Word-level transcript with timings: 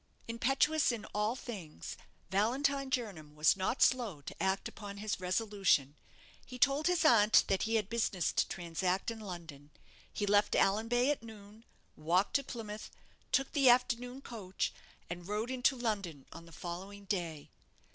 Impetuous 0.27 0.91
in 0.91 1.05
all 1.13 1.35
things, 1.35 1.95
Valentine 2.31 2.89
Jernam 2.89 3.35
was 3.35 3.55
not 3.55 3.83
slow 3.83 4.19
to 4.21 4.35
act 4.41 4.67
upon 4.67 4.97
his 4.97 5.19
resolution. 5.19 5.95
He 6.43 6.57
told 6.57 6.87
his 6.87 7.05
aunt 7.05 7.43
that 7.49 7.61
he 7.69 7.75
had 7.75 7.87
business 7.87 8.31
to 8.33 8.47
transact 8.47 9.11
in 9.11 9.19
London. 9.19 9.69
He 10.11 10.25
left 10.25 10.53
Allanbay 10.55 11.11
at 11.11 11.21
noon, 11.21 11.65
walked 11.95 12.33
to 12.37 12.43
Plymouth, 12.43 12.89
took 13.31 13.51
the 13.51 13.69
afternoon 13.69 14.23
coach, 14.23 14.73
and 15.07 15.27
rode 15.27 15.51
into 15.51 15.75
London 15.75 16.25
on 16.33 16.47
the 16.47 16.51
following 16.51 17.05
day. 17.05 17.51